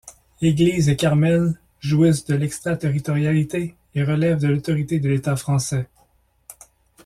[0.41, 5.87] Église et carmel jouissent de l'extraterritorialité et relèvent de l'autorité de l'État français.